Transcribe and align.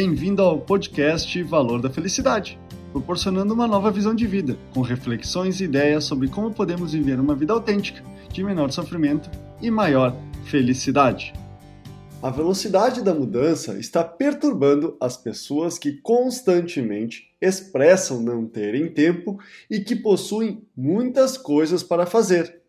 Bem-vindo 0.00 0.42
ao 0.42 0.60
podcast 0.60 1.42
Valor 1.42 1.82
da 1.82 1.90
Felicidade, 1.90 2.56
proporcionando 2.92 3.52
uma 3.52 3.66
nova 3.66 3.90
visão 3.90 4.14
de 4.14 4.28
vida, 4.28 4.56
com 4.72 4.80
reflexões 4.80 5.60
e 5.60 5.64
ideias 5.64 6.04
sobre 6.04 6.28
como 6.28 6.54
podemos 6.54 6.92
viver 6.92 7.18
uma 7.18 7.34
vida 7.34 7.52
autêntica, 7.52 8.00
de 8.32 8.44
menor 8.44 8.70
sofrimento 8.70 9.28
e 9.60 9.72
maior 9.72 10.14
felicidade. 10.44 11.32
A 12.22 12.30
velocidade 12.30 13.02
da 13.02 13.12
mudança 13.12 13.76
está 13.76 14.04
perturbando 14.04 14.96
as 15.00 15.16
pessoas 15.16 15.80
que 15.80 15.94
constantemente 15.94 17.32
expressam 17.40 18.22
não 18.22 18.46
terem 18.46 18.92
tempo 18.92 19.40
e 19.68 19.80
que 19.80 19.96
possuem 19.96 20.62
muitas 20.76 21.36
coisas 21.36 21.82
para 21.82 22.06
fazer. 22.06 22.60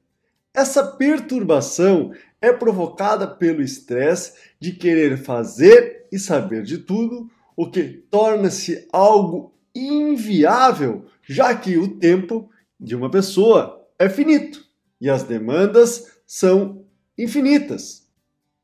Essa 0.51 0.83
perturbação 0.83 2.11
é 2.41 2.51
provocada 2.51 3.27
pelo 3.27 3.61
estresse 3.61 4.33
de 4.59 4.71
querer 4.73 5.17
fazer 5.17 6.07
e 6.11 6.17
saber 6.17 6.63
de 6.63 6.79
tudo, 6.79 7.29
o 7.55 7.69
que 7.69 7.83
torna-se 7.83 8.87
algo 8.91 9.53
inviável, 9.75 11.05
já 11.27 11.53
que 11.53 11.77
o 11.77 11.99
tempo 11.99 12.49
de 12.79 12.95
uma 12.95 13.09
pessoa 13.09 13.85
é 13.97 14.09
finito 14.09 14.65
e 14.99 15.09
as 15.09 15.23
demandas 15.23 16.21
são 16.25 16.85
infinitas. 17.17 18.07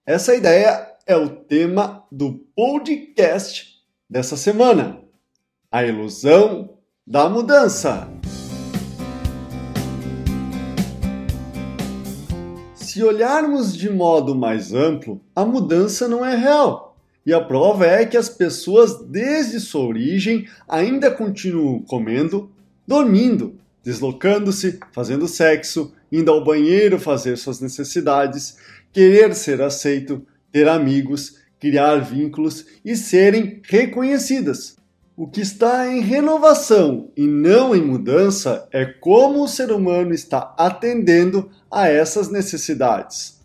Essa 0.05 0.36
ideia 0.36 0.96
é 1.05 1.16
o 1.16 1.30
tema 1.30 2.05
do 2.12 2.46
podcast 2.55 3.82
dessa 4.10 4.38
semana: 4.38 5.02
a 5.72 5.84
ilusão 5.84 6.78
da 7.05 7.30
mudança. 7.30 8.08
Se 12.95 13.04
olharmos 13.04 13.76
de 13.76 13.90
modo 13.90 14.34
mais 14.34 14.73
amplo, 14.73 15.20
a 15.35 15.44
mudança 15.44 16.08
não 16.08 16.26
é 16.26 16.34
real. 16.34 16.98
E 17.26 17.34
a 17.34 17.41
prova 17.41 17.85
é 17.85 18.05
que 18.05 18.16
as 18.16 18.30
pessoas, 18.30 19.04
desde 19.04 19.60
sua 19.60 19.85
origem, 19.85 20.48
ainda 20.65 21.12
continuam 21.12 21.82
comendo, 21.82 22.49
dormindo, 22.87 23.60
deslocando-se, 23.84 24.79
fazendo 24.93 25.27
sexo, 25.27 25.93
indo 26.10 26.32
ao 26.32 26.41
banheiro 26.41 26.98
fazer 26.98 27.35
suas 27.35 27.60
necessidades, 27.60 28.55
querer 28.93 29.35
ser 29.35 29.62
aceito, 29.62 30.26
ter 30.49 30.70
amigos, 30.70 31.35
criar 31.59 31.98
vínculos 31.98 32.65
e 32.85 32.96
serem 32.96 33.59
reconhecidas. 33.65 34.77
O 35.18 35.27
que 35.27 35.40
está 35.40 35.88
em 35.88 36.02
renovação 36.02 37.10
e 37.16 37.26
não 37.26 37.74
em 37.74 37.82
mudança 37.82 38.68
é 38.70 38.84
como 38.84 39.41
o 39.41 39.48
ser 39.48 39.71
humano 39.71 40.13
está 40.13 40.54
atendendo 40.58 41.49
a 41.71 41.88
essas 41.88 42.30
necessidades. 42.30 43.40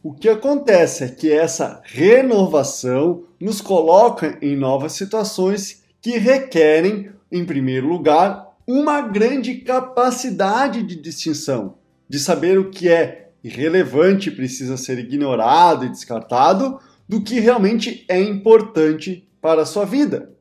O 0.00 0.14
que 0.14 0.28
acontece 0.28 1.02
é 1.02 1.08
que 1.08 1.32
essa 1.32 1.82
renovação 1.84 3.24
nos 3.40 3.60
coloca 3.60 4.38
em 4.40 4.54
novas 4.54 4.92
situações 4.92 5.82
que 6.00 6.18
requerem, 6.18 7.10
em 7.32 7.44
primeiro 7.44 7.88
lugar, 7.88 8.56
uma 8.64 9.00
grande 9.00 9.56
capacidade 9.56 10.84
de 10.84 10.94
distinção, 10.94 11.78
de 12.08 12.20
saber 12.20 12.60
o 12.60 12.70
que 12.70 12.88
é 12.88 13.30
irrelevante 13.42 14.30
precisa 14.30 14.76
ser 14.76 15.00
ignorado 15.00 15.84
e 15.84 15.88
descartado 15.88 16.78
do 17.08 17.20
que 17.20 17.40
realmente 17.40 18.04
é 18.08 18.22
importante 18.22 19.28
para 19.40 19.62
a 19.62 19.66
sua 19.66 19.84
vida. 19.84 20.37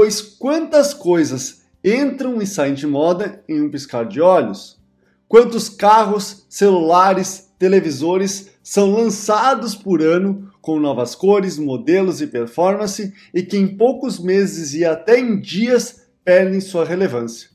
Pois 0.00 0.22
quantas 0.22 0.94
coisas 0.94 1.62
entram 1.82 2.40
e 2.40 2.46
saem 2.46 2.72
de 2.72 2.86
moda 2.86 3.42
em 3.48 3.60
um 3.60 3.68
piscar 3.68 4.06
de 4.06 4.20
olhos? 4.20 4.78
Quantos 5.26 5.68
carros, 5.68 6.46
celulares, 6.48 7.50
televisores 7.58 8.48
são 8.62 8.92
lançados 8.92 9.74
por 9.74 10.00
ano 10.00 10.52
com 10.62 10.78
novas 10.78 11.16
cores, 11.16 11.58
modelos 11.58 12.20
e 12.20 12.28
performance 12.28 13.12
e 13.34 13.42
que 13.42 13.56
em 13.56 13.76
poucos 13.76 14.20
meses 14.20 14.72
e 14.72 14.84
até 14.84 15.18
em 15.18 15.40
dias 15.40 16.06
perdem 16.24 16.60
sua 16.60 16.84
relevância? 16.84 17.50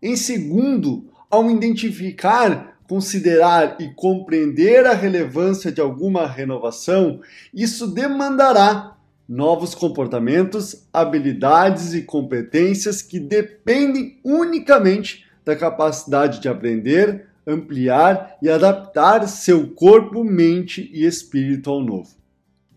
Em 0.00 0.14
segundo, 0.14 1.10
ao 1.28 1.50
identificar 1.50 2.78
considerar 2.88 3.78
e 3.80 3.88
compreender 3.94 4.86
a 4.86 4.94
relevância 4.94 5.72
de 5.72 5.80
alguma 5.80 6.26
renovação, 6.26 7.20
isso 7.52 7.88
demandará 7.88 8.93
novos 9.28 9.74
comportamentos, 9.74 10.86
habilidades 10.92 11.94
e 11.94 12.02
competências 12.02 13.02
que 13.02 13.18
dependem 13.18 14.18
unicamente 14.22 15.24
da 15.44 15.56
capacidade 15.56 16.40
de 16.40 16.48
aprender, 16.48 17.26
ampliar 17.46 18.36
e 18.40 18.48
adaptar 18.48 19.26
seu 19.28 19.68
corpo, 19.68 20.24
mente 20.24 20.90
e 20.92 21.04
espírito 21.04 21.70
ao 21.70 21.82
novo. 21.82 22.24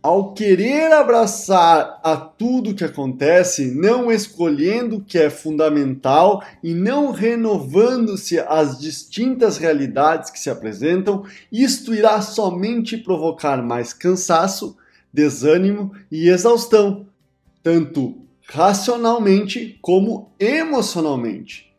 Ao 0.01 0.33
querer 0.33 0.93
abraçar 0.93 1.99
a 2.01 2.15
tudo 2.15 2.73
que 2.73 2.83
acontece, 2.83 3.71
não 3.71 4.11
escolhendo 4.11 4.97
o 4.97 5.01
que 5.01 5.17
é 5.17 5.29
fundamental 5.29 6.41
e 6.63 6.73
não 6.73 7.11
renovando-se 7.11 8.39
às 8.39 8.79
distintas 8.79 9.57
realidades 9.57 10.29
que 10.29 10.39
se 10.39 10.49
apresentam, 10.49 11.25
isto 11.51 11.93
irá 11.93 12.21
somente 12.21 12.95
provocar 12.95 13.61
mais 13.61 13.91
cansaço, 13.91 14.77
desânimo 15.17 15.93
e 16.11 16.29
exaustão, 16.29 17.07
tanto 17.63 18.21
racionalmente 18.47 19.79
como 19.81 20.31
emocionalmente. 20.39 21.75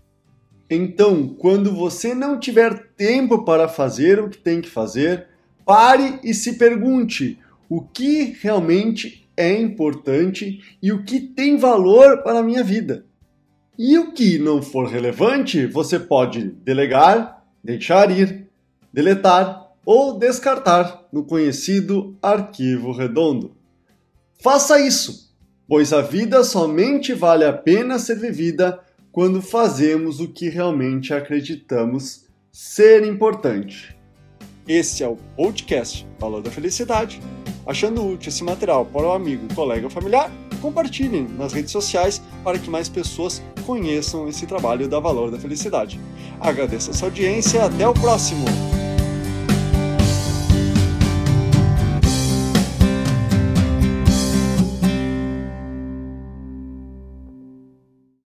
Então, 0.69 1.28
quando 1.38 1.72
você 1.72 2.16
não 2.16 2.41
tiver 2.41 2.88
tempo 2.97 3.44
para 3.44 3.69
fazer 3.69 4.19
o 4.19 4.28
que 4.28 4.38
tem 4.38 4.60
que 4.60 4.69
fazer, 4.69 5.28
pare 5.65 6.19
e 6.25 6.34
se 6.34 6.54
pergunte 6.54 7.38
o 7.69 7.81
que 7.81 8.37
realmente 8.43 9.31
é 9.37 9.53
importante 9.53 10.60
e 10.82 10.91
o 10.91 11.04
que 11.04 11.21
tem 11.21 11.56
valor 11.56 12.25
para 12.25 12.41
a 12.41 12.43
minha 12.43 12.65
vida. 12.65 13.06
E 13.78 13.97
o 13.97 14.10
que 14.10 14.37
não 14.37 14.60
for 14.60 14.88
relevante, 14.88 15.65
você 15.65 15.97
pode 15.97 16.43
delegar, 16.65 17.44
deixar 17.62 18.10
ir, 18.10 18.48
deletar 18.93 19.68
ou 19.88 20.19
descartar 20.19 21.09
no 21.10 21.25
conhecido 21.25 22.15
arquivo 22.21 22.93
redondo. 22.93 23.56
Faça 24.43 24.78
isso, 24.78 25.34
pois 25.66 25.94
a 25.94 26.03
vida 26.03 26.44
somente 26.44 27.15
vale 27.15 27.47
a 27.47 27.54
pena 27.54 27.98
ser 27.98 28.19
vivida 28.19 28.81
quando 29.10 29.41
fazemos 29.41 30.21
o 30.21 30.28
que 30.28 30.50
realmente 30.50 31.15
acreditamos 31.15 32.27
ser 32.53 33.03
importante. 33.03 33.97
Esse 34.66 35.03
é 35.03 35.09
o 35.09 35.16
podcast 35.34 36.06
Valor 36.19 36.43
da 36.43 36.50
Felicidade 36.50 37.19
Achando 37.69 38.03
útil 38.03 38.31
esse 38.31 38.43
material 38.43 38.87
para 38.87 39.06
o 39.06 39.12
amigo, 39.12 39.47
colega 39.54 39.84
ou 39.84 39.91
familiar, 39.91 40.32
compartilhem 40.62 41.28
nas 41.37 41.53
redes 41.53 41.71
sociais 41.71 42.21
para 42.43 42.59
que 42.59 42.71
mais 42.71 42.88
pessoas 42.88 43.43
conheçam 43.66 44.27
esse 44.27 44.47
trabalho 44.47 44.88
da 44.88 44.98
Valor 44.98 45.31
da 45.31 45.38
Felicidade. 45.38 46.00
Agradeço 46.41 46.91
a 46.91 46.94
sua 46.94 47.09
audiência 47.09 47.59
e 47.59 47.60
até 47.60 47.87
o 47.87 47.93
próximo! 47.93 48.47